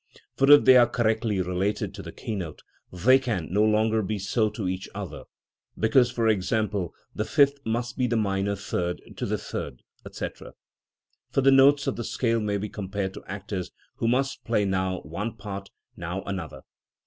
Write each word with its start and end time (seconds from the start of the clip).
For 0.35 0.49
if 0.51 0.65
they 0.65 0.77
are 0.77 0.87
correctly 0.89 1.41
related 1.41 1.93
to 1.93 2.01
the 2.01 2.11
keynote, 2.11 2.63
they 2.91 3.19
can 3.19 3.49
no 3.53 3.63
longer 3.63 4.01
be 4.01 4.17
so 4.17 4.49
to 4.49 4.67
each 4.67 4.89
other; 4.95 5.25
because, 5.77 6.09
for 6.09 6.27
example, 6.27 6.95
the 7.13 7.23
fifth 7.23 7.63
must 7.67 7.99
be 7.99 8.07
the 8.07 8.17
minor 8.17 8.55
third 8.55 8.99
to 9.17 9.27
the 9.27 9.37
third, 9.37 9.83
&c. 10.11 10.27
For 11.29 11.41
the 11.41 11.51
notes 11.51 11.85
of 11.85 11.97
the 11.97 12.03
scale 12.03 12.39
may 12.39 12.57
be 12.57 12.67
compared 12.67 13.13
to 13.13 13.23
actors 13.27 13.69
who 13.97 14.07
must 14.07 14.43
play 14.43 14.65
now 14.65 15.01
one 15.01 15.35
part, 15.37 15.69
now 15.95 16.23
another. 16.23 16.63